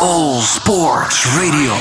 All 0.00 0.40
Sports 0.40 1.24
Radio. 1.36 1.72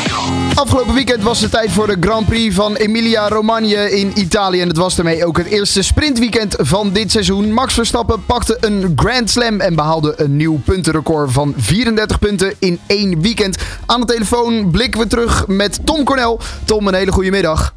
Afgelopen 0.55 0.93
weekend 0.93 1.23
was 1.23 1.41
het 1.41 1.51
tijd 1.51 1.71
voor 1.71 1.87
de 1.87 1.97
Grand 1.99 2.25
Prix 2.25 2.55
van 2.55 2.75
Emilia 2.75 3.27
Romagna 3.27 3.79
in 3.79 4.11
Italië. 4.19 4.61
En 4.61 4.67
het 4.67 4.77
was 4.77 4.95
daarmee 4.95 5.25
ook 5.25 5.37
het 5.37 5.45
eerste 5.47 5.83
sprintweekend 5.83 6.55
van 6.57 6.91
dit 6.91 7.11
seizoen. 7.11 7.53
Max 7.53 7.73
Verstappen 7.73 8.25
pakte 8.25 8.57
een 8.59 8.93
Grand 8.95 9.29
Slam 9.29 9.59
en 9.59 9.75
behaalde 9.75 10.13
een 10.17 10.35
nieuw 10.35 10.59
puntenrecord 10.65 11.31
van 11.31 11.53
34 11.57 12.19
punten 12.19 12.53
in 12.59 12.79
één 12.87 13.21
weekend. 13.21 13.57
Aan 13.85 13.99
de 13.99 14.05
telefoon 14.05 14.71
blikken 14.71 14.99
we 14.99 15.07
terug 15.07 15.47
met 15.47 15.85
Tom 15.85 16.03
Cornel. 16.03 16.39
Tom, 16.63 16.87
een 16.87 16.93
hele 16.93 17.11
goede 17.11 17.31
middag. 17.31 17.73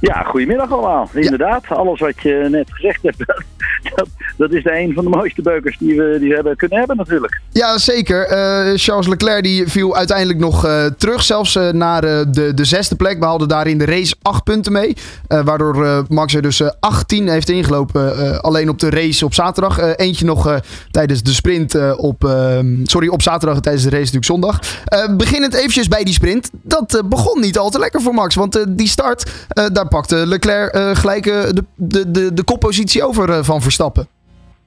Ja, 0.00 0.22
goedemiddag 0.22 0.72
allemaal. 0.72 1.08
Inderdaad, 1.12 1.68
alles 1.68 2.00
wat 2.00 2.22
je 2.22 2.46
net 2.50 2.68
gezegd 2.72 3.02
hebt, 3.02 3.24
dat, 4.36 4.52
is 4.52 4.62
de 4.62 4.78
een 4.78 4.92
van 4.94 5.04
de 5.04 5.10
mooiste 5.10 5.42
beukers 5.42 5.78
die 5.78 5.96
we, 5.96 6.16
die 6.20 6.34
hebben 6.34 6.56
kunnen 6.56 6.78
hebben 6.78 6.96
natuurlijk. 6.96 7.40
Ja, 7.52 7.78
zeker. 7.78 8.26
Eh, 8.26 8.72
Charles 8.74 9.06
Leclerc 9.06 9.42
die 9.42 9.68
viel 9.68 9.96
uiteindelijk 9.96 10.38
nog 10.38 10.66
uh, 10.66 10.84
terug, 10.98 11.22
zelfs 11.22 11.56
uh, 11.56 11.68
naar 11.68 12.00
de, 12.00 12.52
de 12.54 12.64
zesde 12.64 12.94
plek. 12.94 13.18
Behaalde 13.18 13.46
daar 13.46 13.66
in 13.66 13.78
de 13.78 13.84
race 13.84 14.14
acht 14.22 14.44
punten 14.44 14.72
mee. 14.72 14.96
waardoor 15.28 16.04
Max 16.08 16.34
er 16.34 16.42
dus 16.42 16.62
18 16.80 17.28
heeft 17.28 17.48
ingelopen. 17.48 18.40
alleen 18.42 18.68
op 18.68 18.78
de 18.78 18.90
race 18.90 19.24
op 19.24 19.34
zaterdag. 19.34 19.96
eentje 19.96 20.24
nog 20.24 20.60
tijdens 20.90 21.22
de 21.22 21.32
sprint 21.32 21.96
op, 21.96 22.30
sorry, 22.82 23.08
op 23.08 23.22
zaterdag 23.22 23.60
tijdens 23.60 23.84
de 23.84 23.90
race 23.90 24.14
natuurlijk 24.14 24.24
zondag. 24.24 24.60
beginnend 25.16 25.54
eventjes 25.54 25.88
bij 25.88 26.04
die 26.04 26.14
sprint. 26.14 26.50
Dat 26.62 27.02
begon 27.08 27.40
niet 27.40 27.58
al 27.58 27.70
te 27.70 27.78
lekker 27.78 28.00
voor 28.00 28.14
Max. 28.14 28.34
Want 28.34 28.64
die 28.68 28.88
start, 28.88 29.30
daar 29.48 29.88
pakte 29.88 30.16
Leclerc 30.16 30.96
gelijk 30.98 31.24
de, 31.24 31.64
de, 31.74 32.10
de, 32.10 32.34
de 32.34 32.42
koppositie 32.42 33.04
over 33.04 33.44
van 33.44 33.62
Verstappen 33.62 33.73
stappen. 33.74 34.08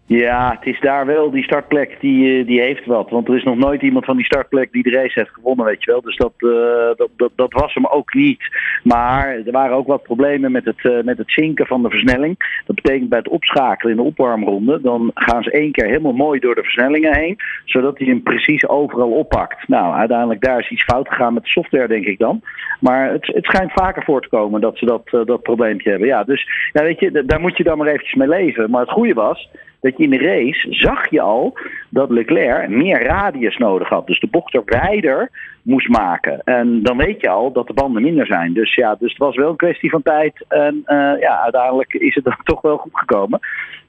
Ja, 0.07 0.55
het 0.59 0.73
is 0.73 0.79
daar 0.79 1.05
wel, 1.05 1.31
die 1.31 1.43
startplek, 1.43 1.97
die, 1.99 2.45
die 2.45 2.61
heeft 2.61 2.85
wat. 2.85 3.09
Want 3.09 3.27
er 3.27 3.35
is 3.35 3.43
nog 3.43 3.57
nooit 3.57 3.81
iemand 3.81 4.05
van 4.05 4.15
die 4.15 4.25
startplek 4.25 4.71
die 4.71 4.83
de 4.83 4.89
race 4.89 5.19
heeft 5.19 5.33
gewonnen, 5.33 5.65
weet 5.65 5.83
je 5.83 5.91
wel. 5.91 6.01
Dus 6.01 6.17
dat, 6.17 6.33
uh, 6.37 7.07
dat, 7.15 7.31
dat, 7.35 7.53
was 7.53 7.73
hem 7.73 7.85
ook 7.85 8.13
niet. 8.13 8.41
Maar 8.83 9.27
er 9.27 9.51
waren 9.51 9.75
ook 9.75 9.87
wat 9.87 10.03
problemen 10.03 10.51
met 10.51 10.65
het, 10.65 10.83
uh, 10.83 11.03
met 11.03 11.17
het 11.17 11.31
zinken 11.31 11.65
van 11.65 11.83
de 11.83 11.89
versnelling. 11.89 12.61
Dat 12.65 12.75
betekent 12.75 13.09
bij 13.09 13.17
het 13.17 13.27
opschakelen 13.27 13.91
in 13.91 13.97
de 13.97 14.07
opwarmronde, 14.07 14.81
dan 14.81 15.11
gaan 15.13 15.43
ze 15.43 15.51
één 15.51 15.71
keer 15.71 15.85
helemaal 15.85 16.13
mooi 16.13 16.39
door 16.39 16.55
de 16.55 16.63
versnellingen 16.63 17.15
heen. 17.15 17.37
Zodat 17.65 17.97
hij 17.97 18.07
hem 18.07 18.23
precies 18.23 18.67
overal 18.67 19.11
oppakt. 19.11 19.67
Nou, 19.67 19.93
uiteindelijk 19.93 20.41
daar 20.41 20.59
is 20.59 20.69
iets 20.69 20.83
fout 20.83 21.07
gegaan 21.07 21.33
met 21.33 21.43
de 21.43 21.49
software, 21.49 21.87
denk 21.87 22.05
ik 22.05 22.19
dan. 22.19 22.41
Maar 22.79 23.11
het, 23.11 23.27
het 23.27 23.45
schijnt 23.45 23.71
vaker 23.71 24.03
voor 24.03 24.21
te 24.21 24.29
komen 24.29 24.61
dat 24.61 24.77
ze 24.77 24.85
dat, 24.85 25.27
dat 25.27 25.41
probleempje 25.41 25.89
hebben. 25.89 26.07
Ja, 26.07 26.23
dus 26.23 26.47
ja, 26.73 26.83
weet 26.83 26.99
je, 26.99 27.23
daar 27.25 27.39
moet 27.39 27.57
je 27.57 27.63
dan 27.63 27.77
maar 27.77 27.87
eventjes 27.87 28.13
mee 28.13 28.27
leven. 28.27 28.69
Maar 28.69 28.81
het 28.81 28.91
goede 28.91 29.13
was 29.13 29.49
dat 29.89 29.97
je 29.97 30.03
in 30.03 30.09
de 30.09 30.17
race 30.17 30.67
zag 30.69 31.09
je 31.09 31.21
al 31.21 31.57
dat 31.89 32.09
Leclerc 32.09 32.69
meer 32.69 33.03
radius 33.03 33.57
nodig 33.57 33.89
had. 33.89 34.07
Dus 34.07 34.19
de 34.19 34.27
bocht 34.27 34.53
er 34.53 34.63
wijder 34.65 35.29
moest 35.67 35.89
maken. 35.89 36.41
En 36.43 36.83
dan 36.83 36.97
weet 36.97 37.21
je 37.21 37.29
al 37.29 37.51
dat 37.51 37.67
de 37.67 37.73
banden 37.73 38.01
minder 38.01 38.25
zijn. 38.25 38.53
Dus 38.53 38.75
ja, 38.75 38.95
dus 38.99 39.09
het 39.09 39.17
was 39.17 39.35
wel 39.35 39.49
een 39.49 39.55
kwestie 39.55 39.89
van 39.89 40.01
tijd. 40.01 40.45
En 40.47 40.75
uh, 40.75 41.19
ja, 41.19 41.41
uiteindelijk 41.43 41.93
is 41.93 42.15
het 42.15 42.23
dan 42.23 42.37
toch 42.53 42.61
wel 42.61 42.77
goed 42.77 42.97
gekomen. 42.97 43.39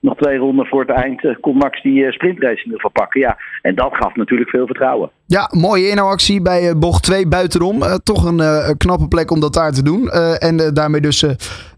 Nog 0.00 0.16
twee 0.16 0.38
ronden 0.38 0.66
voor 0.66 0.80
het 0.80 0.90
eind 0.90 1.24
uh, 1.24 1.36
kon 1.40 1.56
Max 1.56 1.82
die 1.82 2.04
uh, 2.04 2.10
sprintrace 2.10 2.64
in 2.64 2.90
pakken. 2.92 3.20
Ja, 3.20 3.36
en 3.62 3.74
dat 3.74 3.94
gaf 3.94 4.14
natuurlijk 4.14 4.50
veel 4.50 4.66
vertrouwen. 4.66 5.10
Ja, 5.26 5.50
mooie 5.52 5.88
inhouactie 5.88 6.42
bij 6.42 6.78
bocht 6.78 7.02
2 7.02 7.28
buitenom. 7.28 7.82
toch 8.02 8.24
een 8.24 8.76
knappe 8.76 9.08
plek 9.08 9.30
om 9.30 9.40
dat 9.40 9.54
daar 9.54 9.72
te 9.72 9.82
doen. 9.82 10.08
en 10.38 10.74
daarmee 10.74 11.00
dus 11.00 11.20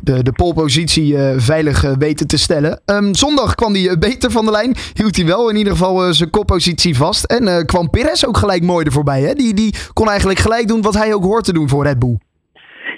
de, 0.01 0.23
de 0.23 0.33
polepositie 0.33 1.17
veilig 1.37 1.95
weten 1.99 2.27
te 2.27 2.39
stellen. 2.39 2.81
Um, 2.87 3.15
zondag 3.15 3.55
kwam 3.55 3.75
hij 3.75 3.99
beter 3.99 4.31
van 4.31 4.45
de 4.45 4.51
lijn. 4.51 4.77
Hield 4.95 5.17
hij 5.17 5.27
wel 5.27 5.51
in 5.51 5.57
ieder 5.57 5.73
geval 5.73 6.10
zijn 6.15 6.31
koppositie 6.31 6.97
vast. 6.97 7.25
En 7.25 7.67
kwam 7.67 7.91
Perez 7.91 8.25
ook 8.25 8.37
gelijk 8.37 8.63
mooi 8.63 8.85
er 8.85 8.93
voorbij. 8.93 9.23
Hè? 9.23 9.35
Die, 9.35 9.55
die 9.55 9.75
kon 9.93 10.09
eigenlijk 10.09 10.39
gelijk 10.39 10.69
doen 10.69 10.83
wat 10.83 10.95
hij 10.95 11.15
ook 11.15 11.25
hoort 11.25 11.45
te 11.45 11.53
doen 11.53 11.69
voor 11.69 11.85
Red 11.85 11.99
Bull. 11.99 12.19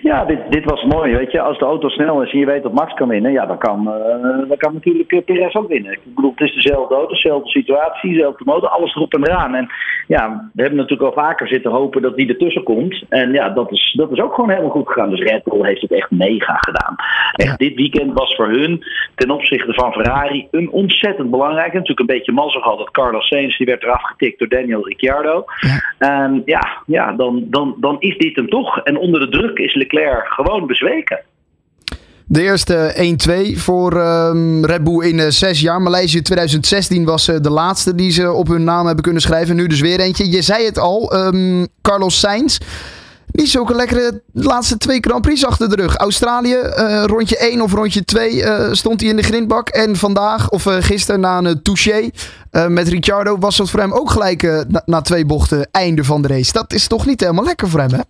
Ja, 0.03 0.25
dit, 0.25 0.39
dit 0.49 0.65
was 0.65 0.83
mooi. 0.85 1.17
Weet 1.17 1.33
je, 1.33 1.41
als 1.41 1.59
de 1.59 1.65
auto 1.65 1.89
snel 1.89 2.23
is 2.23 2.33
en 2.33 2.39
je 2.39 2.47
weet 2.47 2.63
dat 2.63 2.73
Max 2.73 2.95
kan 2.95 3.09
winnen, 3.09 3.33
ja, 3.33 3.47
dan 3.47 3.59
kan, 3.59 3.81
uh, 3.81 4.49
dan 4.49 4.57
kan 4.57 4.73
natuurlijk 4.73 5.13
uh, 5.13 5.25
Perez 5.25 5.55
ook 5.55 5.69
winnen. 5.69 5.93
Ik 5.93 6.15
bedoel, 6.15 6.31
het 6.37 6.49
is 6.49 6.55
dezelfde 6.55 6.95
auto, 6.95 7.13
dezelfde 7.13 7.49
situatie, 7.49 8.13
dezelfde 8.13 8.45
motor, 8.45 8.69
alles 8.69 8.95
erop 8.95 9.15
en 9.15 9.27
eraan. 9.27 9.55
En 9.55 9.69
ja, 10.07 10.51
we 10.53 10.63
hebben 10.63 10.81
natuurlijk 10.81 11.17
al 11.17 11.23
vaker 11.25 11.49
zitten 11.49 11.71
hopen 11.71 12.03
dat 12.03 12.17
die 12.17 12.29
ertussen 12.29 12.63
komt. 12.63 13.05
En 13.09 13.33
ja, 13.33 13.49
dat 13.49 13.73
is, 13.73 13.93
dat 13.97 14.11
is 14.11 14.21
ook 14.21 14.35
gewoon 14.35 14.51
helemaal 14.51 14.71
goed 14.71 14.87
gegaan. 14.87 15.11
Dus 15.11 15.21
Red 15.21 15.45
Bull 15.45 15.65
heeft 15.65 15.81
het 15.81 15.93
echt 15.93 16.11
mega 16.11 16.57
gedaan. 16.61 16.97
Echt, 17.33 17.59
dit 17.59 17.75
weekend 17.75 18.13
was 18.13 18.35
voor 18.35 18.49
hun 18.49 18.85
ten 19.15 19.31
opzichte 19.31 19.75
van 19.75 19.93
Ferrari 19.93 20.49
een 20.51 20.71
ontzettend 20.71 21.31
belangrijk. 21.31 21.73
Natuurlijk 21.73 22.01
een 22.01 22.17
beetje 22.17 22.33
mazzel 22.33 22.61
gehad 22.61 22.79
dat 22.79 22.91
Carlos 22.91 23.27
Sainz, 23.27 23.57
die 23.57 23.67
werd 23.67 23.83
eraf 23.83 24.03
getikt 24.03 24.39
door 24.39 24.49
Daniel 24.49 24.87
Ricciardo. 24.87 25.45
Ja. 25.61 26.09
En 26.09 26.43
ja, 26.45 26.83
ja 26.87 27.13
dan, 27.13 27.45
dan, 27.47 27.75
dan 27.81 27.97
is 27.99 28.17
dit 28.17 28.37
hem 28.37 28.49
toch. 28.49 28.79
En 28.79 28.97
onder 28.97 29.21
de 29.21 29.29
druk 29.29 29.59
is 29.59 29.75
Leclerc 29.75 29.91
gewoon 30.25 30.67
bezweken. 30.67 31.21
De 32.27 32.43
eerste 32.43 33.17
1-2 33.55 33.59
voor 33.59 33.97
um, 33.97 34.65
Red 34.65 34.85
Bull 34.85 35.07
in 35.07 35.19
uh, 35.19 35.27
zes 35.29 35.61
jaar. 35.61 35.83
Maleisië 35.83 36.23
2016 36.23 37.05
was 37.05 37.29
uh, 37.29 37.37
de 37.41 37.51
laatste 37.51 37.95
die 37.95 38.11
ze 38.11 38.33
op 38.33 38.49
hun 38.49 38.65
naam 38.65 38.87
hebben 38.87 39.05
kunnen 39.05 39.23
schrijven. 39.23 39.57
Nu 39.57 39.67
dus 39.67 39.81
weer 39.81 40.01
eentje. 40.01 40.31
Je 40.31 40.43
zei 40.43 40.65
het 40.65 40.79
al, 40.79 41.17
um, 41.17 41.69
Carlos 41.83 42.21
Sainz. 42.21 42.59
Niet 43.31 43.49
zulke 43.49 43.75
lekkere 43.75 44.23
laatste 44.33 44.77
twee 44.77 44.99
Grand 45.01 45.23
Prix 45.23 45.47
achter 45.47 45.69
de 45.69 45.77
rug. 45.77 45.97
Australië, 45.97 46.57
uh, 46.79 47.05
rondje 47.07 47.37
1 47.37 47.61
of 47.61 47.73
rondje 47.73 48.05
2 48.05 48.43
stond 48.75 49.01
hij 49.01 49.11
in 49.11 49.17
de 49.17 49.23
grindbak. 49.23 49.69
En 49.69 49.97
vandaag, 49.97 50.51
of 50.51 50.63
gisteren 50.63 51.21
na 51.21 51.39
een 51.39 51.63
touché 51.63 52.11
met 52.69 52.89
Ricciardo, 52.89 53.39
was 53.39 53.57
dat 53.57 53.71
voor 53.71 53.81
hem 53.81 53.93
ook 53.93 54.11
gelijk 54.11 54.43
na, 54.69 54.83
na 54.85 55.01
twee 55.01 55.27
bochten 55.27 55.69
einde 55.71 56.05
van 56.05 56.23
de 56.23 56.29
race. 56.29 56.53
Dat 56.53 56.73
is 56.73 56.87
toch 56.87 57.07
niet 57.07 57.21
helemaal 57.21 57.45
lekker 57.45 57.69
voor 57.69 57.81
hem, 57.81 57.93
hè? 57.93 58.01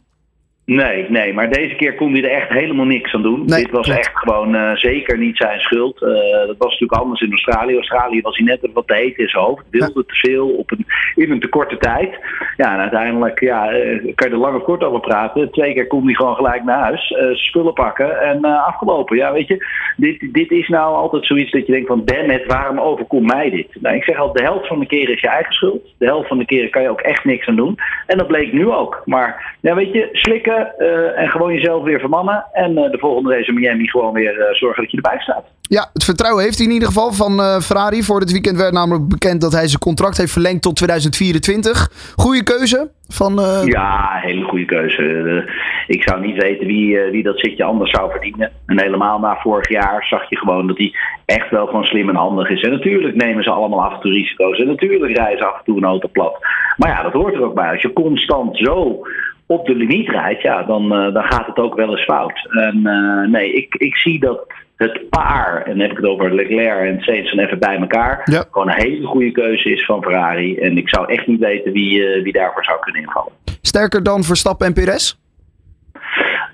Nee, 0.74 1.06
nee, 1.08 1.34
maar 1.34 1.50
deze 1.50 1.74
keer 1.74 1.94
kon 1.94 2.12
hij 2.12 2.22
er 2.22 2.30
echt 2.30 2.48
helemaal 2.48 2.84
niks 2.84 3.14
aan 3.14 3.22
doen. 3.22 3.46
Dit 3.46 3.70
was 3.70 3.88
echt 3.88 4.10
gewoon 4.14 4.54
uh, 4.54 4.74
zeker 4.74 5.18
niet 5.18 5.36
zijn 5.36 5.60
schuld. 5.60 6.02
Uh, 6.02 6.08
dat 6.46 6.56
was 6.58 6.70
natuurlijk 6.70 7.02
anders 7.02 7.20
in 7.20 7.30
Australië. 7.30 7.74
Australië 7.74 8.20
was 8.20 8.36
hij 8.36 8.46
net 8.46 8.72
wat 8.72 8.86
te 8.86 8.94
heet 8.94 9.18
in 9.18 9.28
zijn 9.28 9.44
hoofd. 9.44 9.64
Wilde 9.70 9.92
ja. 9.94 10.02
te 10.06 10.28
veel 10.28 10.48
op 10.48 10.70
een, 10.70 10.86
in 11.14 11.30
een 11.30 11.40
te 11.40 11.48
korte 11.48 11.76
tijd. 11.76 12.10
Ja, 12.56 12.72
en 12.74 12.80
uiteindelijk 12.80 13.40
ja, 13.40 13.72
uh, 13.72 14.14
kan 14.14 14.28
je 14.28 14.34
er 14.34 14.40
lang 14.40 14.56
of 14.56 14.62
kort 14.62 14.84
over 14.84 15.00
praten. 15.00 15.50
Twee 15.50 15.74
keer 15.74 15.86
kon 15.86 16.04
hij 16.04 16.14
gewoon 16.14 16.34
gelijk 16.34 16.64
naar 16.64 16.78
huis. 16.78 17.14
spullen 17.32 17.72
pakken 17.72 18.20
en 18.20 18.44
afgelopen. 18.44 19.16
Ja, 19.16 19.32
weet 19.32 19.48
je, 19.48 19.66
dit, 19.96 20.28
dit 20.32 20.50
is 20.50 20.68
nou 20.68 20.94
altijd 20.94 21.26
zoiets 21.26 21.50
dat 21.50 21.66
je 21.66 21.72
denkt 21.72 21.88
van... 21.88 22.04
damn 22.04 22.30
it, 22.30 22.46
waarom 22.46 22.80
overkomt 22.80 23.32
mij 23.32 23.50
dit? 23.50 23.68
Nou, 23.80 23.96
ik 23.96 24.04
zeg 24.04 24.16
al, 24.16 24.32
de 24.32 24.42
helft 24.42 24.66
van 24.66 24.78
de 24.78 24.86
keren 24.86 25.14
is 25.14 25.20
je 25.20 25.28
eigen 25.28 25.52
schuld. 25.52 25.94
De 25.98 26.06
helft 26.06 26.28
van 26.28 26.38
de 26.38 26.44
keren 26.44 26.70
kan 26.70 26.82
je 26.82 26.90
ook 26.90 27.00
echt 27.00 27.24
niks 27.24 27.46
aan 27.46 27.56
doen. 27.56 27.78
En 28.06 28.18
dat 28.18 28.26
bleek 28.26 28.52
nu 28.52 28.70
ook. 28.70 29.02
Maar 29.04 29.56
ja, 29.60 29.74
weet 29.74 29.92
je, 29.92 30.08
slikken 30.12 30.61
uh, 30.78 31.18
en 31.18 31.28
gewoon 31.28 31.52
jezelf 31.52 31.84
weer 31.84 32.00
vermannen. 32.00 32.44
En 32.52 32.70
uh, 32.70 32.90
de 32.90 32.98
volgende 32.98 33.34
race 33.34 33.48
in 33.48 33.54
Miami 33.54 33.88
gewoon 33.88 34.12
weer 34.12 34.38
uh, 34.38 34.44
zorgen 34.50 34.82
dat 34.82 34.90
je 34.90 34.96
erbij 34.96 35.20
staat. 35.20 35.44
Ja, 35.60 35.90
het 35.92 36.04
vertrouwen 36.04 36.42
heeft 36.42 36.56
hij 36.56 36.66
in 36.66 36.72
ieder 36.72 36.88
geval 36.88 37.12
van 37.12 37.62
Ferrari. 37.62 38.02
Voor 38.02 38.20
dit 38.20 38.32
weekend 38.32 38.56
werd 38.56 38.72
namelijk 38.72 39.08
bekend 39.08 39.40
dat 39.40 39.52
hij 39.52 39.66
zijn 39.66 39.80
contract 39.80 40.16
heeft 40.16 40.32
verlengd 40.32 40.62
tot 40.62 40.76
2024. 40.76 42.12
Goede 42.16 42.42
keuze 42.42 42.90
van... 43.08 43.32
Ja, 43.64 44.18
hele 44.22 44.42
goede 44.42 44.64
keuze. 44.64 45.44
ik 45.86 46.02
zou 46.02 46.20
niet 46.20 46.42
weten 46.42 46.66
wie, 46.66 46.98
wie 46.98 47.22
dat 47.22 47.38
zitje 47.38 47.64
anders 47.64 47.90
zou 47.90 48.10
verdienen. 48.10 48.50
En 48.66 48.80
helemaal 48.80 49.18
na 49.18 49.36
vorig 49.40 49.68
jaar 49.68 50.04
zag 50.04 50.28
je 50.28 50.36
gewoon 50.38 50.66
dat 50.66 50.78
hij 50.78 50.94
echt 51.24 51.50
wel 51.50 51.66
gewoon 51.66 51.84
slim 51.84 52.08
en 52.08 52.16
handig 52.16 52.50
is. 52.50 52.62
En 52.62 52.70
natuurlijk 52.70 53.14
nemen 53.14 53.42
ze 53.42 53.50
allemaal 53.50 53.84
af 53.84 53.94
en 53.94 54.00
toe 54.00 54.12
risico's. 54.12 54.58
En 54.58 54.66
natuurlijk 54.66 55.16
rijden 55.16 55.38
ze 55.38 55.44
af 55.44 55.58
en 55.58 55.64
toe 55.64 55.76
een 55.76 55.84
auto 55.84 56.08
plat. 56.12 56.38
Maar 56.76 56.88
ja, 56.88 57.02
dat 57.02 57.12
hoort 57.12 57.34
er 57.34 57.44
ook 57.44 57.54
bij. 57.54 57.70
Als 57.70 57.82
je 57.82 57.92
constant 57.92 58.56
zo 58.56 59.06
op 59.52 59.66
de 59.66 59.74
limiet 59.74 60.08
rijdt, 60.08 60.42
ja, 60.42 60.62
dan, 60.62 60.84
uh, 60.84 61.14
dan 61.14 61.24
gaat 61.24 61.46
het 61.46 61.58
ook 61.58 61.74
wel 61.74 61.90
eens 61.90 62.04
fout. 62.04 62.48
En 62.50 62.80
uh, 62.84 63.28
nee, 63.28 63.52
ik, 63.52 63.74
ik 63.74 63.96
zie 63.96 64.20
dat 64.20 64.46
het 64.76 65.08
paar, 65.08 65.62
en 65.62 65.70
dan 65.70 65.80
heb 65.80 65.90
ik 65.90 65.96
het 65.96 66.06
over 66.06 66.34
Leclerc 66.34 66.88
en 66.88 67.00
Sainz 67.00 67.34
dan 67.34 67.44
even 67.44 67.58
bij 67.58 67.76
elkaar, 67.76 68.20
ja. 68.24 68.44
gewoon 68.50 68.68
een 68.68 68.82
hele 68.82 69.06
goede 69.06 69.30
keuze 69.30 69.70
is 69.70 69.84
van 69.84 70.02
Ferrari. 70.02 70.56
En 70.56 70.76
ik 70.76 70.88
zou 70.88 71.12
echt 71.12 71.26
niet 71.26 71.40
weten 71.40 71.72
wie, 71.72 72.00
uh, 72.00 72.22
wie 72.22 72.32
daarvoor 72.32 72.64
zou 72.64 72.80
kunnen 72.80 73.02
invallen. 73.02 73.32
Sterker 73.60 74.02
dan 74.02 74.22
Verstappen 74.22 74.66
en 74.66 74.72
Perez? 74.72 75.14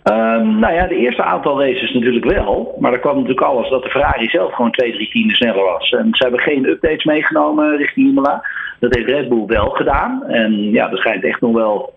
Um, 0.04 0.58
nou 0.58 0.74
ja, 0.74 0.86
de 0.86 0.96
eerste 0.96 1.22
aantal 1.22 1.60
races 1.60 1.92
natuurlijk 1.92 2.24
wel. 2.24 2.76
Maar 2.80 2.92
er 2.92 2.98
kwam 2.98 3.14
natuurlijk 3.14 3.46
alles 3.46 3.70
dat 3.70 3.82
de 3.82 3.90
Ferrari 3.90 4.28
zelf 4.28 4.54
gewoon 4.54 4.70
twee, 4.70 4.92
drie 4.92 5.10
tienden 5.10 5.36
sneller 5.36 5.64
was. 5.64 5.90
En 5.90 6.08
ze 6.10 6.22
hebben 6.22 6.40
geen 6.40 6.64
updates 6.64 7.04
meegenomen 7.04 7.76
richting 7.76 8.08
Imola. 8.08 8.44
Dat 8.80 8.94
heeft 8.94 9.08
Red 9.08 9.28
Bull 9.28 9.46
wel 9.46 9.70
gedaan. 9.70 10.24
En 10.24 10.70
ja, 10.70 10.90
er 10.90 10.98
schijnt 10.98 11.24
echt 11.24 11.40
nog 11.40 11.52
wel 11.52 11.94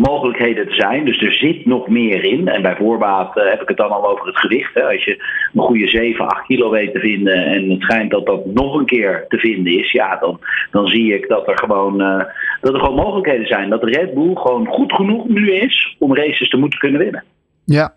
mogelijkheden 0.00 0.68
te 0.68 0.74
zijn. 0.74 1.04
Dus 1.04 1.22
er 1.22 1.32
zit 1.32 1.66
nog 1.66 1.88
meer 1.88 2.24
in. 2.24 2.48
En 2.48 2.62
bij 2.62 2.76
voorbaat 2.76 3.36
uh, 3.36 3.44
heb 3.50 3.62
ik 3.62 3.68
het 3.68 3.76
dan 3.76 3.90
al 3.90 4.10
over 4.10 4.26
het 4.26 4.36
gewicht. 4.36 4.74
Hè. 4.74 4.84
Als 4.84 5.04
je 5.04 5.24
een 5.54 5.62
goede 5.62 5.88
7, 5.88 6.28
8 6.28 6.46
kilo 6.46 6.70
weet 6.70 6.92
te 6.92 6.98
vinden 6.98 7.44
en 7.44 7.70
het 7.70 7.80
schijnt 7.80 8.10
dat 8.10 8.26
dat 8.26 8.46
nog 8.46 8.74
een 8.74 8.86
keer 8.86 9.24
te 9.28 9.38
vinden 9.38 9.78
is, 9.78 9.92
ja, 9.92 10.16
dan, 10.16 10.40
dan 10.70 10.86
zie 10.86 11.14
ik 11.14 11.28
dat 11.28 11.48
er, 11.48 11.58
gewoon, 11.58 12.00
uh, 12.00 12.22
dat 12.60 12.74
er 12.74 12.80
gewoon 12.80 13.04
mogelijkheden 13.04 13.46
zijn. 13.46 13.70
Dat 13.70 13.84
Red 13.84 14.14
Bull 14.14 14.34
gewoon 14.34 14.66
goed 14.66 14.92
genoeg 14.92 15.28
nu 15.28 15.52
is 15.52 15.96
om 15.98 16.14
races 16.14 16.48
te 16.48 16.56
moeten 16.56 16.78
kunnen 16.78 17.00
winnen. 17.00 17.24
Ja. 17.64 17.94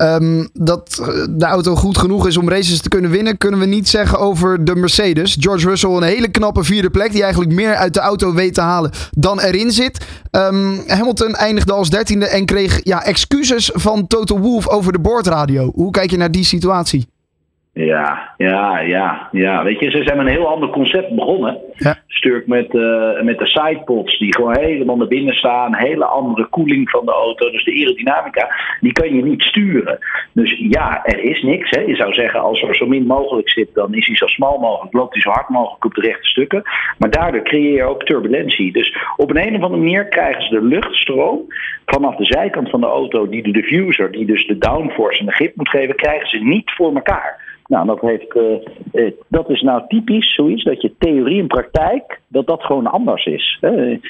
Ehm, 0.00 0.46
dat 0.52 1.02
de 1.30 1.44
auto 1.44 1.74
goed 1.74 1.98
genoeg 1.98 2.26
is 2.26 2.36
om 2.36 2.48
races 2.48 2.80
te 2.80 2.88
kunnen 2.88 3.10
winnen, 3.10 3.38
kunnen 3.38 3.60
we 3.60 3.66
niet 3.66 3.88
zeggen 3.88 4.18
over 4.18 4.64
de 4.64 4.74
Mercedes. 4.74 5.36
George 5.40 5.68
Russell 5.68 5.90
een 5.90 6.02
hele 6.02 6.28
knappe 6.30 6.64
vierde 6.64 6.90
plek, 6.90 7.12
die 7.12 7.22
eigenlijk 7.22 7.52
meer 7.52 7.74
uit 7.74 7.94
de 7.94 8.00
auto 8.00 8.34
weet 8.34 8.54
te 8.54 8.60
halen 8.60 8.90
dan 9.10 9.40
erin 9.40 9.72
zit. 9.72 10.04
Um, 10.30 10.82
Hamilton 10.86 11.34
eindigde 11.34 11.72
als 11.72 11.90
dertiende 11.90 12.26
en 12.26 12.46
kreeg 12.46 12.80
ja, 12.82 13.04
excuses 13.04 13.70
van 13.74 14.06
Toto 14.06 14.38
Wolff 14.38 14.68
over 14.68 14.92
de 14.92 15.00
boordradio. 15.00 15.72
Hoe 15.74 15.90
kijk 15.90 16.10
je 16.10 16.16
naar 16.16 16.30
die 16.30 16.44
situatie? 16.44 17.08
Ja, 17.86 18.34
ja, 18.36 18.80
ja, 18.80 19.28
ja. 19.32 19.64
Weet 19.64 19.78
je, 19.78 19.90
ze 19.90 20.02
zijn 20.02 20.16
met 20.16 20.26
een 20.26 20.32
heel 20.32 20.48
ander 20.48 20.68
concept 20.68 21.14
begonnen. 21.14 21.58
Ja. 21.74 21.98
Sturk 22.06 22.46
met, 22.46 22.74
uh, 22.74 23.20
met 23.20 23.38
de 23.38 23.46
sidepods 23.46 24.18
die 24.18 24.34
gewoon 24.34 24.56
helemaal 24.58 24.96
naar 24.96 25.06
binnen 25.06 25.34
staan. 25.34 25.76
Hele 25.76 26.04
andere 26.04 26.46
koeling 26.46 26.90
van 26.90 27.04
de 27.04 27.12
auto. 27.12 27.50
Dus 27.50 27.64
de 27.64 27.72
aerodynamica, 27.72 28.48
die 28.80 28.92
kan 28.92 29.14
je 29.14 29.22
niet 29.22 29.42
sturen. 29.42 29.98
Dus 30.32 30.56
ja, 30.58 31.04
er 31.04 31.18
is 31.18 31.42
niks. 31.42 31.70
Hè. 31.70 31.80
Je 31.80 31.96
zou 31.96 32.12
zeggen, 32.12 32.40
als 32.40 32.62
er 32.62 32.74
zo 32.74 32.86
min 32.86 33.06
mogelijk 33.06 33.50
zit, 33.50 33.74
dan 33.74 33.94
is 33.94 34.06
hij 34.06 34.16
zo 34.16 34.26
smal 34.26 34.58
mogelijk. 34.58 34.92
Loopt 34.92 35.12
hij 35.12 35.22
zo 35.22 35.30
hard 35.30 35.48
mogelijk 35.48 35.84
op 35.84 35.94
de 35.94 36.00
rechte 36.00 36.28
stukken. 36.28 36.62
Maar 36.98 37.10
daardoor 37.10 37.42
creëer 37.42 37.74
je 37.74 37.84
ook 37.84 38.04
turbulentie. 38.04 38.72
Dus 38.72 38.96
op 39.16 39.30
een, 39.30 39.46
een 39.46 39.56
of 39.56 39.62
andere 39.62 39.82
manier 39.82 40.08
krijgen 40.08 40.42
ze 40.42 40.50
de 40.50 40.62
luchtstroom 40.62 41.46
vanaf 41.84 42.16
de 42.16 42.24
zijkant 42.24 42.70
van 42.70 42.80
de 42.80 42.86
auto, 42.86 43.28
die 43.28 43.42
de 43.42 43.52
diffuser, 43.52 44.12
die 44.12 44.26
dus 44.26 44.46
de 44.46 44.58
downforce 44.58 45.20
en 45.20 45.26
de 45.26 45.32
grip 45.32 45.56
moet 45.56 45.68
geven, 45.68 45.96
krijgen 45.96 46.28
ze 46.28 46.38
niet 46.38 46.70
voor 46.70 46.94
elkaar. 46.94 47.39
Nou, 47.70 47.86
dat, 47.86 48.00
heeft, 48.00 48.36
uh, 48.92 49.10
dat 49.28 49.50
is 49.50 49.60
nou 49.60 49.82
typisch 49.88 50.34
zoiets 50.34 50.64
dat 50.64 50.82
je 50.82 50.94
theorie 50.98 51.40
en 51.40 51.46
praktijk, 51.46 52.20
dat 52.28 52.46
dat 52.46 52.62
gewoon 52.62 52.86
anders 52.86 53.24
is. 53.24 53.58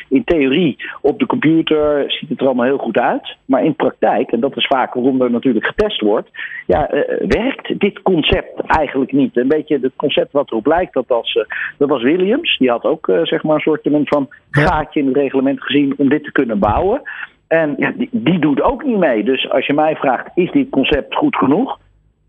In 0.08 0.24
theorie 0.24 0.76
op 1.00 1.18
de 1.18 1.26
computer 1.26 2.04
ziet 2.12 2.28
het 2.28 2.40
er 2.40 2.46
allemaal 2.46 2.64
heel 2.64 2.78
goed 2.78 2.98
uit, 2.98 3.36
maar 3.44 3.64
in 3.64 3.74
praktijk, 3.74 4.32
en 4.32 4.40
dat 4.40 4.56
is 4.56 4.66
vaak 4.66 4.94
waarom 4.94 5.22
er 5.22 5.30
natuurlijk 5.30 5.66
getest 5.66 6.00
wordt, 6.00 6.28
ja, 6.66 6.94
uh, 6.94 7.00
werkt 7.26 7.80
dit 7.80 8.02
concept 8.02 8.60
eigenlijk 8.66 9.12
niet. 9.12 9.36
Een 9.36 9.48
beetje 9.48 9.78
het 9.80 9.96
concept 9.96 10.32
wat 10.32 10.50
erop 10.50 10.66
lijkt, 10.66 10.94
dat 10.94 11.06
was, 11.08 11.32
dat 11.78 11.88
was 11.88 12.02
Williams, 12.02 12.58
die 12.58 12.70
had 12.70 12.84
ook 12.84 13.12
zeg 13.22 13.42
maar 13.42 13.54
een 13.54 13.60
soort 13.60 13.88
van 14.04 14.28
gaatje 14.50 15.00
in 15.00 15.06
het 15.06 15.16
reglement 15.16 15.62
gezien 15.62 15.94
om 15.96 16.08
dit 16.08 16.24
te 16.24 16.32
kunnen 16.32 16.58
bouwen. 16.58 17.02
En 17.48 17.74
ja, 17.76 17.92
die, 17.96 18.08
die 18.12 18.38
doet 18.38 18.62
ook 18.62 18.84
niet 18.84 18.98
mee. 18.98 19.24
Dus 19.24 19.50
als 19.50 19.66
je 19.66 19.72
mij 19.72 19.96
vraagt, 19.96 20.30
is 20.34 20.50
dit 20.50 20.70
concept 20.70 21.14
goed 21.14 21.36
genoeg? 21.36 21.78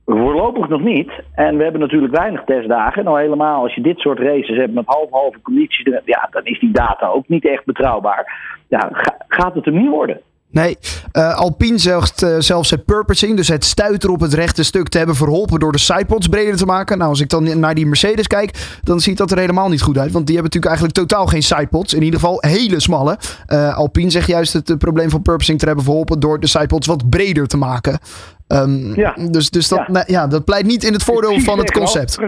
Voorlopig 0.06 0.68
nog 0.68 0.82
niet. 0.82 1.12
En 1.36 1.58
we 1.58 1.64
hebben 1.64 1.82
natuurlijk 1.82 2.16
weinig 2.16 2.44
testdagen. 2.44 3.04
Nou, 3.04 3.22
helemaal 3.22 3.64
als 3.64 3.76
je 3.76 3.82
dit 3.82 4.00
soort 4.00 4.20
races 4.20 4.58
hebt 4.58 4.74
met 4.74 4.86
half-halve 4.86 5.42
conditie, 5.42 6.00
ja, 6.06 6.28
dan 6.32 6.46
is 6.46 6.60
die 6.60 6.72
data 6.72 7.08
ook 7.08 7.28
niet 7.28 7.46
echt 7.46 7.66
betrouwbaar. 7.66 8.34
Ja, 8.68 8.90
gaat 9.28 9.54
het 9.54 9.66
er 9.66 9.72
niet 9.72 9.90
worden? 9.90 10.22
Nee, 10.52 10.78
uh, 11.14 11.36
Alpine 11.36 11.78
zegt 11.78 12.24
uh, 12.24 12.36
zelfs 12.40 12.70
het 12.70 12.86
purposing, 12.86 13.38
dus 13.38 13.48
het 13.48 13.66
stuiter 13.66 14.10
op 14.10 14.20
het 14.20 14.34
rechte 14.34 14.64
stuk 14.64 14.88
te 14.88 14.98
hebben 14.98 15.16
verholpen 15.16 15.60
door 15.60 15.72
de 15.72 15.78
sidepods 15.78 16.28
breder 16.28 16.58
te 16.58 16.66
maken. 16.66 16.98
Nou, 16.98 17.10
als 17.10 17.20
ik 17.20 17.30
dan 17.30 17.60
naar 17.60 17.76
die 17.76 17.86
Mercedes 17.86 18.28
kijk, 18.28 18.80
dan 18.84 19.00
ziet 19.00 19.18
dat 19.18 19.32
er 19.32 19.38
helemaal 19.38 19.70
niet 19.70 19.82
goed 19.82 19.98
uit. 19.98 20.12
Want 20.12 20.28
die 20.28 20.36
hebben 20.36 20.54
natuurlijk 20.54 20.66
eigenlijk 20.66 21.10
totaal 21.10 21.28
geen 21.28 21.44
sidepods. 21.44 21.94
In 21.94 22.04
ieder 22.04 22.20
geval 22.20 22.38
hele 22.40 22.80
smalle. 22.80 23.18
Uh, 23.48 23.78
Alpine 23.78 24.10
zegt 24.10 24.28
juist 24.28 24.54
het 24.54 24.78
probleem 24.78 25.10
van 25.10 25.22
purposing 25.22 25.60
te 25.60 25.66
hebben 25.66 25.84
verholpen 25.84 26.20
door 26.20 26.40
de 26.40 26.48
sidepods 26.48 26.88
wat 26.88 27.10
breder 27.10 27.48
te 27.48 27.58
maken. 27.58 28.00
Um, 28.54 28.96
ja. 28.96 29.14
Dus, 29.32 29.50
dus 29.50 29.68
dat, 29.68 29.80
ja. 29.80 29.92
Nou, 29.92 30.06
ja. 30.08 30.28
dat 30.28 30.46
pleit 30.46 30.66
niet 30.66 30.84
in 30.84 30.94
het 30.94 31.04
voordeel 31.04 31.40
van 31.40 31.58
het 31.58 31.72
concept. 31.72 32.20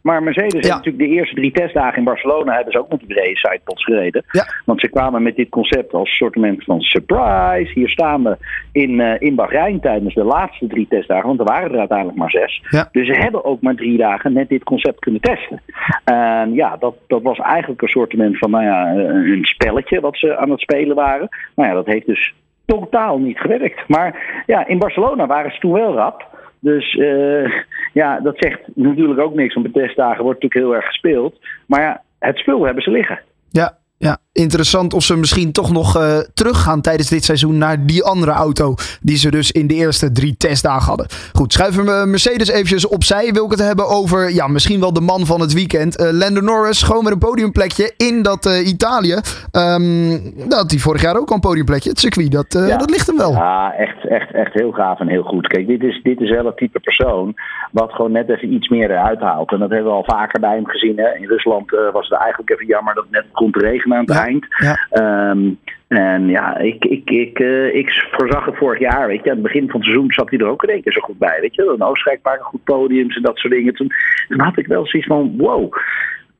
Maar 0.00 0.22
Mercedes 0.22 0.52
heeft 0.52 0.68
natuurlijk 0.68 0.98
de 0.98 1.16
eerste 1.16 1.34
drie 1.34 1.52
testdagen 1.52 1.98
in 1.98 2.04
Barcelona 2.04 2.54
hebben 2.54 2.72
ze 2.72 2.78
ook 2.78 2.90
met 2.90 2.98
die 2.98 3.08
brede 3.08 3.36
sidepods 3.36 3.84
gereden. 3.84 4.24
Want 4.64 4.80
ze 4.80 4.88
kwamen 4.88 5.22
met 5.22 5.36
dit 5.36 5.48
concept 5.48 5.92
als 5.92 6.16
soort 6.16 6.38
van 6.58 6.80
surprise. 6.80 7.72
Hier 7.74 7.88
staan 7.88 8.22
we 8.22 8.36
in, 8.72 8.90
uh, 8.90 9.14
in 9.18 9.34
Bahrein 9.34 9.80
tijdens 9.80 10.14
de 10.14 10.24
laatste 10.24 10.66
drie 10.66 10.86
testdagen. 10.88 11.26
Want 11.26 11.38
er 11.38 11.44
waren 11.44 11.72
er 11.72 11.78
uiteindelijk 11.78 12.18
maar 12.18 12.30
zes. 12.30 12.62
Dus 12.92 13.06
ze 13.06 13.12
hebben 13.12 13.44
ook 13.44 13.60
maar 13.60 13.74
drie 13.74 13.98
dagen 13.98 14.32
net 14.32 14.48
dit 14.48 14.64
concept 14.64 14.98
kunnen 14.98 15.20
testen. 15.20 15.62
En 16.04 16.54
ja, 16.54 16.76
dat, 16.76 16.94
dat 17.06 17.22
was 17.22 17.38
eigenlijk 17.38 17.82
een 17.82 17.88
soort 17.88 18.14
van 18.32 18.50
nou 18.50 18.64
ja, 18.64 18.92
een 18.94 19.44
spelletje 19.44 20.00
wat 20.00 20.18
ze 20.18 20.36
aan 20.36 20.50
het 20.50 20.60
spelen 20.60 20.96
waren. 20.96 21.28
Nou 21.54 21.68
ja, 21.68 21.74
dat 21.74 21.86
heeft 21.86 22.06
dus 22.06 22.34
totaal 22.68 23.18
niet 23.18 23.38
gewerkt. 23.38 23.88
Maar 23.88 24.42
ja, 24.46 24.66
in 24.66 24.78
Barcelona 24.78 25.26
waren 25.26 25.52
ze 25.52 25.58
toen 25.58 25.72
wel 25.72 25.94
rap. 25.94 26.26
Dus 26.60 26.94
uh, 26.94 27.52
ja, 27.92 28.20
dat 28.20 28.34
zegt 28.38 28.60
natuurlijk 28.74 29.20
ook 29.20 29.34
niks. 29.34 29.54
Want 29.54 29.66
de 29.66 29.80
testdagen 29.80 30.24
wordt 30.24 30.42
natuurlijk 30.42 30.70
heel 30.70 30.80
erg 30.80 30.86
gespeeld. 30.86 31.38
Maar 31.66 31.80
ja, 31.80 32.02
het 32.18 32.36
spul 32.36 32.64
hebben 32.64 32.82
ze 32.82 32.90
liggen. 32.90 33.20
Ja, 33.50 33.78
ja, 33.98 34.18
interessant 34.38 34.94
of 34.94 35.02
ze 35.02 35.16
misschien 35.16 35.52
toch 35.52 35.72
nog 35.72 35.96
uh, 35.96 36.18
teruggaan 36.34 36.80
tijdens 36.80 37.08
dit 37.08 37.24
seizoen 37.24 37.58
naar 37.58 37.86
die 37.86 38.04
andere 38.04 38.32
auto 38.32 38.74
die 39.00 39.16
ze 39.16 39.30
dus 39.30 39.50
in 39.50 39.66
de 39.66 39.74
eerste 39.74 40.12
drie 40.12 40.36
testdagen 40.36 40.88
hadden. 40.88 41.06
Goed, 41.32 41.52
schuiven 41.52 41.84
we 41.84 42.04
Mercedes 42.06 42.48
eventjes 42.48 42.86
opzij. 42.86 43.32
Wil 43.32 43.44
ik 43.44 43.50
het 43.50 43.66
hebben 43.66 43.88
over, 43.88 44.34
ja, 44.34 44.46
misschien 44.46 44.80
wel 44.80 44.92
de 44.92 45.00
man 45.00 45.26
van 45.26 45.40
het 45.40 45.52
weekend. 45.52 46.00
Uh, 46.00 46.08
Lando 46.12 46.40
Norris, 46.40 46.82
gewoon 46.82 47.04
weer 47.04 47.12
een 47.12 47.18
podiumplekje 47.18 47.92
in 47.96 48.22
dat 48.22 48.46
uh, 48.46 48.66
Italië. 48.66 49.16
Um, 49.52 50.32
dat 50.48 50.70
hij 50.70 50.80
vorig 50.80 51.02
jaar 51.02 51.16
ook 51.16 51.28
al 51.28 51.34
een 51.34 51.40
podiumplekje. 51.40 51.90
Het 51.90 51.98
circuit, 51.98 52.32
dat, 52.32 52.46
ja. 52.68 52.76
dat 52.76 52.90
ligt 52.90 53.06
hem 53.06 53.16
wel. 53.16 53.32
Ja, 53.32 53.72
echt, 53.72 54.08
echt, 54.08 54.32
echt 54.32 54.52
heel 54.52 54.72
gaaf 54.72 55.00
en 55.00 55.08
heel 55.08 55.22
goed. 55.22 55.46
Kijk, 55.46 55.66
dit 55.66 55.82
is, 55.82 56.00
dit 56.02 56.20
is 56.20 56.30
wel 56.30 56.46
het 56.46 56.56
type 56.56 56.80
persoon 56.80 57.34
wat 57.72 57.92
gewoon 57.92 58.12
net 58.12 58.28
even 58.28 58.52
iets 58.52 58.68
meer 58.68 58.96
uithaalt. 58.96 59.52
En 59.52 59.58
dat 59.58 59.70
hebben 59.70 59.88
we 59.88 59.96
al 59.96 60.04
vaker 60.04 60.40
bij 60.40 60.54
hem 60.54 60.66
gezien. 60.66 60.96
Hè. 60.96 61.16
In 61.16 61.26
Rusland 61.26 61.70
was 61.92 62.08
het 62.08 62.18
eigenlijk 62.18 62.50
even 62.50 62.66
jammer 62.66 62.94
dat 62.94 63.04
het 63.04 63.12
net 63.12 63.26
kon 63.32 63.50
regenen 63.52 63.98
aan 63.98 64.04
het 64.04 64.16
eind. 64.28 64.46
Ja. 64.56 65.30
Um, 65.30 65.58
en 65.88 66.28
ja, 66.28 66.56
ik, 66.58 66.84
ik, 66.84 67.10
ik, 67.10 67.38
uh, 67.38 67.74
ik 67.74 68.08
voorzag 68.10 68.44
het 68.44 68.56
vorig 68.56 68.78
jaar. 68.78 69.06
Weet 69.06 69.24
je, 69.24 69.30
aan 69.30 69.36
het 69.36 69.46
begin 69.46 69.70
van 69.70 69.80
het 69.80 69.88
seizoen 69.88 70.12
zat 70.12 70.30
hij 70.30 70.38
er 70.38 70.46
ook 70.46 70.62
in 70.62 70.68
één 70.68 70.82
keer 70.82 70.92
zo 70.92 71.00
goed 71.00 71.18
bij. 71.18 71.38
Weet 71.40 71.54
je, 71.54 71.62
een 71.62 71.82
Oostenrijk 71.82 72.22
maken 72.22 72.44
goed 72.44 72.64
podiums 72.64 73.16
en 73.16 73.22
dat 73.22 73.36
soort 73.36 73.52
dingen. 73.52 73.74
Toen, 73.74 73.92
toen 74.28 74.40
had 74.40 74.58
ik 74.58 74.66
wel 74.66 74.86
zoiets 74.86 75.08
van: 75.08 75.34
wow 75.36 75.72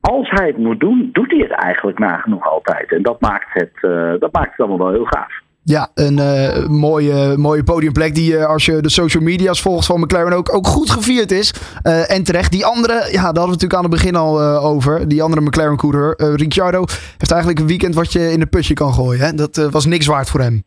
als 0.01 0.29
hij 0.29 0.47
het 0.47 0.57
moet 0.57 0.79
doen, 0.79 1.09
doet 1.13 1.31
hij 1.31 1.39
het 1.39 1.51
eigenlijk 1.51 1.99
nagenoeg 1.99 2.47
altijd. 2.47 2.91
En 2.91 3.01
dat 3.01 3.21
maakt 3.21 3.53
het, 3.53 3.73
uh, 3.81 4.13
dat 4.19 4.33
maakt 4.33 4.51
het 4.51 4.59
allemaal 4.59 4.77
wel 4.77 4.95
heel 4.95 5.05
gaaf. 5.05 5.41
Ja, 5.69 5.89
een 5.93 6.17
uh, 6.17 6.67
mooie, 6.67 7.37
mooie 7.37 7.63
podiumplek 7.63 8.15
die 8.15 8.33
uh, 8.33 8.45
als 8.45 8.65
je 8.65 8.81
de 8.81 8.89
social 8.89 9.23
media's 9.23 9.61
volgt 9.61 9.85
van 9.85 9.99
McLaren 9.99 10.33
ook, 10.33 10.55
ook 10.55 10.67
goed 10.67 10.89
gevierd 10.89 11.31
is. 11.31 11.53
Uh, 11.83 12.11
en 12.11 12.23
terecht. 12.23 12.51
Die 12.51 12.65
andere, 12.65 12.93
ja, 12.93 13.01
daar 13.11 13.23
hadden 13.23 13.43
we 13.43 13.49
natuurlijk 13.49 13.73
aan 13.73 13.81
het 13.81 13.91
begin 13.91 14.15
al 14.15 14.41
over. 14.41 15.07
Die 15.07 15.23
andere 15.23 15.41
McLaren-coureur, 15.41 16.35
Ricciardo, 16.35 16.85
heeft 17.17 17.31
eigenlijk 17.31 17.61
een 17.61 17.67
weekend 17.67 17.95
wat 17.95 18.11
je 18.11 18.31
in 18.31 18.39
de 18.39 18.45
putje 18.45 18.73
kan 18.73 18.93
gooien. 18.93 19.25
Hè? 19.25 19.33
Dat 19.33 19.55
was 19.71 19.85
niks 19.85 20.05
waard 20.05 20.29
voor 20.29 20.39
hem. 20.39 20.63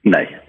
Nee, 0.00 0.39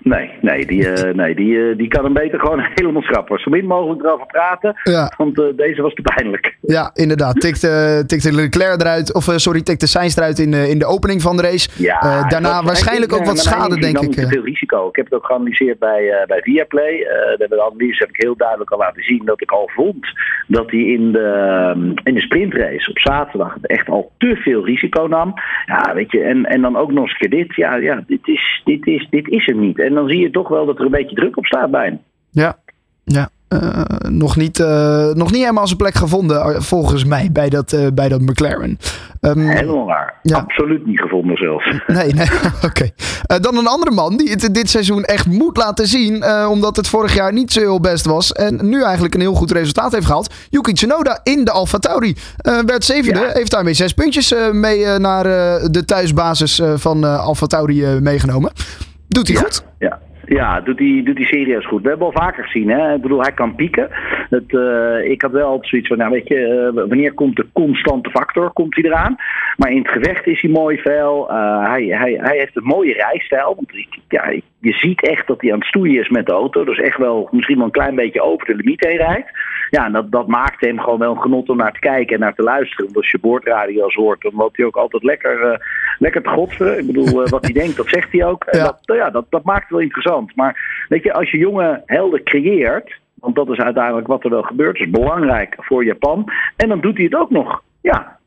nee. 0.42 0.66
Die, 0.66 0.88
uh, 0.88 1.14
nee 1.14 1.36
die, 1.36 1.54
uh, 1.54 1.78
die 1.78 1.88
kan 1.88 2.04
hem 2.04 2.14
beter 2.14 2.40
gewoon 2.40 2.68
helemaal 2.76 3.02
schrappen. 3.02 3.40
Zo 3.40 3.50
min 3.50 3.66
mogelijk 3.66 4.04
erover 4.04 4.26
praten, 4.26 4.76
ja. 4.84 5.14
want 5.18 5.40
uh, 5.40 5.46
deze 5.56 5.82
was 5.82 5.94
te 5.94 6.02
pijnlijk. 6.02 6.58
Ja, 6.62 6.92
inderdaad. 6.94 7.40
Tikte, 7.40 8.04
tikte 8.08 8.34
Leclerc 8.34 8.82
eruit, 8.82 9.14
of 9.14 9.24
sorry, 9.36 9.62
tikte 9.62 9.88
Sainz 9.88 10.18
eruit 10.18 10.40
in, 10.40 10.54
in 10.54 10.80
de 10.80 10.86
opening 10.86 11.22
van 11.22 11.38
de 11.38 11.42
race. 11.42 11.70
Ja, 11.78 12.28
daarna 12.28 12.64
waarschijnlijk 12.64 13.14
ook 13.14 13.26
wat 13.26 13.40
schade, 13.40 13.80
denk 13.80 14.00
ik. 14.00 14.12
Te 14.12 14.28
veel 14.28 14.44
risico. 14.44 14.88
Ik 14.88 14.96
heb 14.96 15.06
het 15.06 15.14
ook 15.14 15.26
geanalyseerd 15.26 15.80
bij, 15.80 16.24
bij 16.28 16.42
Viaplay. 16.42 16.98
de, 17.38 17.46
de 17.50 17.64
analyse 17.64 18.04
heb 18.04 18.10
ik 18.10 18.22
heel 18.22 18.36
duidelijk 18.36 18.72
al 18.72 18.78
laten 18.78 19.04
zien 19.04 19.22
dat 19.26 19.42
ik 19.42 19.52
al 19.52 19.70
vond 19.74 20.08
dat 20.48 20.72
hij 20.72 20.80
in 20.80 21.12
de, 21.12 21.94
in 22.04 22.14
de 22.14 22.22
sprintrace 22.22 22.90
op 22.90 23.00
zaterdag 23.00 23.58
echt 23.62 23.90
al 23.90 24.12
te 24.18 24.36
veel 24.36 24.66
risico 24.66 25.08
nam. 25.08 25.34
Ja, 25.66 25.94
weet 25.94 26.12
je, 26.12 26.22
en, 26.22 26.46
en 26.46 26.62
dan 26.62 26.76
ook 26.76 26.92
nog 26.92 27.04
eens 27.04 27.18
keer 27.18 27.30
dit. 27.30 27.56
Ja, 27.56 27.76
ja 27.76 28.04
dit, 28.08 28.28
is, 28.28 28.62
dit, 28.64 28.88
is, 28.88 29.08
dit 29.10 29.28
is 29.28 29.42
is 29.48 29.56
niet. 29.56 29.80
En 29.80 29.94
dan 29.94 30.08
zie 30.08 30.20
je 30.20 30.31
toch 30.32 30.48
wel 30.48 30.66
dat 30.66 30.80
er 30.80 30.86
een 30.86 30.92
beetje 30.92 31.16
druk 31.16 31.38
op 31.38 31.46
staat 31.46 31.72
bij 31.72 31.86
hem. 31.86 32.00
Ja, 32.32 32.58
ja. 33.04 33.30
Uh, 33.54 33.82
nog, 34.10 34.36
niet, 34.36 34.60
uh, 34.60 35.14
nog 35.14 35.32
niet 35.32 35.42
helemaal 35.42 35.66
zijn 35.68 35.78
plek 35.78 35.94
gevonden, 35.94 36.42
eh, 36.42 36.60
volgens 36.62 37.06
mij, 37.06 37.30
bij 37.32 37.50
dat, 37.50 37.72
uh, 37.74 37.88
bij 37.94 38.10
dat 38.10 38.22
McLaren. 38.22 38.78
Um, 39.22 39.40
Helemaal 39.50 39.86
waar. 39.86 40.14
Ja. 40.22 40.38
Absoluut 40.38 40.86
niet 40.86 41.00
gevonden 41.00 41.38
zelfs. 41.38 41.66
Nee, 41.88 42.14
nee. 42.14 42.28
oké. 42.64 42.66
Okay. 42.66 43.40
dan 43.40 43.58
een 43.58 43.68
andere 43.68 43.92
man 43.92 44.18
die 44.18 44.30
het 44.30 44.54
dit 44.54 44.70
seizoen 44.70 45.04
echt 45.04 45.26
moet 45.26 45.58
laten 45.58 45.88
zien, 45.88 46.24
omdat 46.48 46.76
het 46.76 46.88
vorig 46.88 47.16
jaar 47.16 47.34
niet 47.34 47.52
zo 47.52 47.60
heel 47.60 47.80
best 47.80 48.06
was. 48.06 48.32
En 48.32 48.70
nu 48.70 48.84
eigenlijk 48.84 49.14
een 49.14 49.22
heel 49.22 49.34
goed 49.34 49.52
resultaat 49.52 49.92
heeft 49.92 50.06
gehaald. 50.06 50.34
Yuki 50.50 50.74
Tsunoda 50.74 51.20
in 51.24 51.44
de 51.44 51.52
Alfa 51.52 51.78
Tauri. 51.78 52.16
werd 52.66 52.84
zevende, 52.84 53.20
ja. 53.20 53.30
heeft 53.34 53.52
daarmee 53.52 53.74
zes 53.74 53.94
puntjes 53.94 54.36
mee 54.52 55.00
naar 55.00 55.24
de 55.72 55.86
thuisbasis 55.86 56.62
van 56.76 57.04
Alfa 57.04 57.46
Tauri 57.46 58.00
meegenomen. 58.00 58.52
Doet 59.08 59.28
hij 59.28 59.38
goed? 59.38 59.64
Ja. 59.80 60.00
Ja, 60.34 60.62
doet 60.62 60.80
hij, 60.80 61.02
doet 61.04 61.20
serieus 61.20 61.68
goed. 61.68 61.82
We 61.82 61.90
hebben 61.90 62.08
al 62.08 62.22
vaker 62.22 62.44
gezien. 62.44 62.70
Hè? 62.70 62.94
Ik 62.94 63.02
bedoel, 63.02 63.22
hij 63.22 63.32
kan 63.32 63.56
pieken. 63.56 63.90
Uh, 64.30 65.10
ik 65.10 65.22
had 65.22 65.32
wel 65.32 65.48
altijd 65.48 65.68
zoiets 65.68 65.88
van, 65.88 65.98
nou 65.98 66.12
weet 66.12 66.28
je, 66.28 66.72
uh, 66.74 66.88
wanneer 66.88 67.14
komt 67.14 67.36
de 67.36 67.48
constante 67.54 68.10
factor? 68.10 68.52
Komt 68.52 68.76
hij 68.76 68.84
eraan? 68.84 69.16
Maar 69.58 69.72
in 69.72 69.78
het 69.78 69.92
gevecht 69.92 70.28
is 70.28 70.42
hij 70.42 70.52
mooi 70.52 70.78
fel. 70.78 71.32
Uh, 71.32 71.68
hij, 71.68 71.84
hij, 71.86 72.18
hij 72.22 72.38
heeft 72.38 72.56
een 72.56 72.64
mooie 72.64 72.94
rijstijl. 72.94 73.56
Want 73.56 73.72
ja, 74.08 74.30
je 74.60 74.74
ziet 74.74 75.08
echt 75.08 75.28
dat 75.28 75.42
hij 75.42 75.52
aan 75.52 75.60
het 75.60 75.68
stoeien 75.68 76.00
is 76.00 76.10
met 76.10 76.26
de 76.26 76.32
auto. 76.32 76.64
Dus 76.64 76.80
echt 76.80 76.98
wel 76.98 77.28
misschien 77.32 77.58
wel 77.58 77.66
een 77.66 77.72
klein 77.72 77.96
beetje 77.96 78.22
over 78.22 78.46
de 78.46 78.56
limiet 78.56 78.86
heen 78.86 78.98
rijdt. 78.98 79.30
Ja, 79.70 79.86
en 79.86 79.92
dat, 79.92 80.12
dat 80.12 80.28
maakt 80.28 80.66
hem 80.66 80.80
gewoon 80.80 81.00
wel 81.00 81.12
een 81.12 81.22
genot 81.22 81.50
om 81.50 81.58
naar 81.58 81.74
te 81.74 81.80
kijken 81.80 82.14
en 82.14 82.20
naar 82.20 82.36
te 82.36 82.44
luisteren. 82.44 82.86
Want 82.86 82.98
als 82.98 83.12
je 83.12 83.20
boordradio's 83.20 83.96
hoort, 83.96 84.22
dan 84.22 84.36
loopt 84.36 84.58
hij 84.58 84.66
ook 84.66 84.76
altijd 84.76 85.04
lekker, 85.04 85.66
lekker 86.00 86.22
te 86.22 86.30
godveren. 86.30 86.80
Ik 86.80 86.86
bedoel, 86.86 87.30
wat 87.30 87.44
hij 87.44 87.54
denkt, 87.54 87.78
dat 87.78 87.90
zegt 87.90 88.12
hij 88.12 88.26
ook. 88.26 88.44
En 88.44 88.60
ja. 88.60 88.64
Dat, 88.64 88.98
ja, 88.98 89.10
dat, 89.10 89.26
dat 89.30 89.44
maakt 89.44 89.62
het 89.62 89.70
wel 89.70 89.80
interessant. 89.80 90.21
Maar 90.36 90.86
weet 90.90 91.04
je, 91.04 91.14
als 91.14 91.32
je 91.32 91.38
jonge 91.38 91.82
helden 91.86 92.24
creëert, 92.24 93.00
want 93.22 93.36
dat 93.36 93.50
is 93.50 93.58
uiteindelijk 93.58 94.08
wat 94.08 94.24
er 94.24 94.30
wel 94.30 94.42
gebeurt, 94.42 94.80
is 94.80 94.90
belangrijk 94.90 95.56
voor 95.58 95.86
Japan. 95.86 96.32
En 96.56 96.70
dan 96.70 96.82
doet 96.82 96.96
hij 96.96 97.06
het 97.06 97.16
ook 97.16 97.30
nog, 97.30 97.64
ja, 97.82 98.18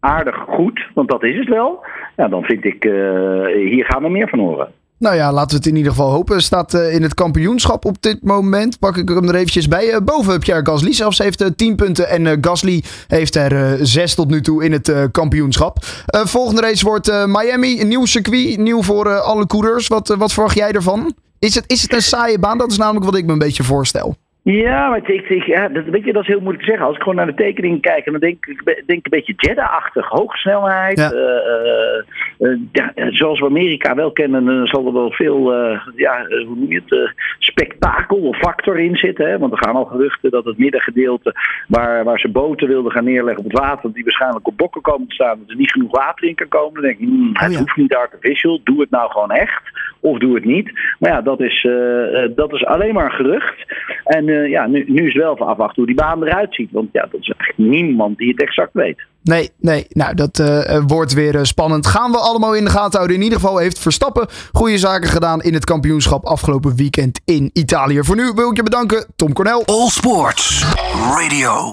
aardig 0.00 0.36
goed, 0.48 0.86
want 0.94 1.08
dat 1.08 1.22
is 1.22 1.38
het 1.38 1.48
wel. 1.48 1.84
Ja, 2.16 2.28
dan 2.28 2.42
vind 2.42 2.64
ik, 2.64 2.84
uh, 2.84 3.46
hier 3.46 3.84
gaan 3.84 4.02
we 4.02 4.08
meer 4.08 4.28
van 4.28 4.38
horen. 4.38 4.72
Nou 4.98 5.16
ja, 5.16 5.32
laten 5.32 5.50
we 5.50 5.56
het 5.56 5.66
in 5.66 5.76
ieder 5.76 5.92
geval 5.92 6.10
hopen. 6.10 6.42
Staat 6.42 6.74
uh, 6.74 6.94
in 6.94 7.02
het 7.02 7.14
kampioenschap 7.14 7.84
op 7.84 8.02
dit 8.02 8.22
moment. 8.22 8.78
Pak 8.78 8.96
ik 8.96 9.08
hem 9.08 9.28
er 9.28 9.34
eventjes 9.34 9.68
bij. 9.68 9.86
Uh, 9.86 9.96
boven 10.04 10.38
Pierre 10.38 10.66
Gasly 10.66 10.92
zelfs 10.92 11.18
heeft 11.18 11.42
uh, 11.42 11.48
10 11.56 11.76
punten. 11.76 12.08
En 12.08 12.38
Gasly 12.40 12.82
heeft 13.08 13.34
er 13.34 13.86
6 13.86 14.14
tot 14.14 14.30
nu 14.30 14.40
toe 14.40 14.64
in 14.64 14.72
het 14.72 15.08
kampioenschap. 15.12 15.78
volgende 16.06 16.60
race 16.60 16.84
wordt 16.84 17.26
Miami. 17.26 17.80
Een 17.80 17.88
nieuw 17.88 18.04
circuit. 18.04 18.58
Nieuw 18.58 18.82
voor 18.82 19.20
alle 19.20 19.46
coureurs. 19.46 19.86
Wat, 19.88 20.08
wat 20.08 20.32
verwacht 20.32 20.56
jij 20.56 20.72
ervan? 20.72 21.14
Is 21.38 21.54
het, 21.54 21.64
is 21.66 21.82
het 21.82 21.92
een 21.92 22.02
saaie 22.02 22.38
baan? 22.38 22.58
Dat 22.58 22.70
is 22.70 22.76
namelijk 22.76 23.04
wat 23.04 23.14
ik 23.14 23.24
me 23.26 23.32
een 23.32 23.38
beetje 23.38 23.64
voorstel. 23.64 24.16
Ja, 24.52 24.88
maar 24.88 25.10
ik, 25.10 25.28
ik, 25.28 25.44
ja, 25.44 25.68
dat, 25.68 25.84
weet 25.84 26.04
je, 26.04 26.12
dat 26.12 26.22
is 26.22 26.28
heel 26.28 26.40
moeilijk 26.40 26.64
te 26.64 26.68
zeggen. 26.68 26.86
Als 26.86 26.96
ik 26.96 27.02
gewoon 27.02 27.16
naar 27.16 27.26
de 27.26 27.34
tekeningen 27.34 27.80
kijk, 27.80 28.04
dan 28.04 28.20
denk 28.20 28.46
ik 28.46 28.82
denk 28.86 29.04
een 29.04 29.10
beetje 29.10 29.34
Jeddah-achtig. 29.36 30.08
Hoge 30.08 30.36
snelheid. 30.36 30.98
Ja. 30.98 31.12
Uh, 31.12 32.48
uh, 32.48 32.58
ja, 32.72 32.92
zoals 33.10 33.40
we 33.40 33.46
Amerika 33.46 33.94
wel 33.94 34.12
kennen, 34.12 34.66
zal 34.66 34.86
er 34.86 34.92
wel 34.92 35.10
veel 35.10 35.52
ja, 35.96 36.26
hoe 36.28 36.56
noem 36.56 36.70
je 36.70 36.82
het, 36.84 37.14
spektakel 37.38 38.16
of 38.16 38.36
factor 38.36 38.78
in 38.78 38.96
zitten. 38.96 39.28
Hè? 39.28 39.38
Want 39.38 39.52
er 39.52 39.64
gaan 39.64 39.74
al 39.74 39.84
geruchten 39.84 40.30
dat 40.30 40.44
het 40.44 40.58
middengedeelte 40.58 41.34
waar, 41.68 42.04
waar 42.04 42.18
ze 42.18 42.28
boten 42.28 42.68
wilden 42.68 42.92
gaan 42.92 43.04
neerleggen 43.04 43.44
op 43.44 43.50
het 43.50 43.60
water, 43.60 43.92
die 43.92 44.04
waarschijnlijk 44.04 44.46
op 44.46 44.56
bokken 44.56 44.82
komen 44.82 45.08
te 45.08 45.14
staan, 45.14 45.38
dat 45.38 45.50
er 45.50 45.56
niet 45.56 45.72
genoeg 45.72 45.96
water 45.96 46.28
in 46.28 46.34
kan 46.34 46.48
komen. 46.48 46.74
Dan 46.74 46.82
denk 46.82 46.98
ik, 46.98 47.08
hmm, 47.08 47.30
het 47.32 47.46
oh, 47.46 47.52
ja. 47.52 47.58
hoeft 47.58 47.76
niet 47.76 47.94
artificial. 47.94 48.60
Doe 48.64 48.80
het 48.80 48.90
nou 48.90 49.10
gewoon 49.10 49.30
echt. 49.30 49.62
Of 50.00 50.18
doe 50.18 50.34
het 50.34 50.44
niet. 50.44 50.72
Maar 50.98 51.10
ja, 51.10 51.22
dat 51.22 51.40
is, 51.40 51.68
dat 52.34 52.52
is 52.52 52.64
alleen 52.64 52.94
maar 52.94 53.04
een 53.04 53.10
gerucht. 53.10 53.77
En 54.08 54.28
uh, 54.28 54.50
ja, 54.50 54.66
nu, 54.66 54.84
nu 54.86 55.06
is 55.06 55.14
wel 55.14 55.32
even 55.32 55.46
afwachten 55.46 55.76
hoe 55.76 55.86
die 55.86 55.94
baan 55.94 56.22
eruit 56.22 56.54
ziet. 56.54 56.70
Want 56.72 56.88
ja, 56.92 57.08
dat 57.10 57.20
is 57.20 57.32
eigenlijk 57.36 57.70
niemand 57.70 58.18
die 58.18 58.28
het 58.28 58.42
exact 58.42 58.72
weet. 58.72 59.06
Nee, 59.22 59.50
nee. 59.60 59.86
Nou, 59.88 60.14
dat 60.14 60.38
uh, 60.38 60.82
wordt 60.86 61.12
weer 61.12 61.34
uh, 61.34 61.42
spannend. 61.42 61.86
Gaan 61.86 62.10
we 62.10 62.18
allemaal 62.18 62.54
in 62.54 62.64
de 62.64 62.70
gaten 62.70 62.96
houden. 62.96 63.16
In 63.16 63.22
ieder 63.22 63.40
geval 63.40 63.58
heeft 63.58 63.78
Verstappen 63.78 64.26
goede 64.52 64.78
zaken 64.78 65.08
gedaan 65.08 65.42
in 65.42 65.54
het 65.54 65.64
kampioenschap 65.64 66.24
afgelopen 66.24 66.76
weekend 66.76 67.20
in 67.24 67.50
Italië. 67.52 68.02
Voor 68.02 68.16
nu 68.16 68.32
wil 68.34 68.50
ik 68.50 68.56
je 68.56 68.62
bedanken, 68.62 69.06
Tom 69.16 69.32
Cornel. 69.32 69.62
All 69.64 69.88
Sports 69.88 70.64
Radio. 71.16 71.72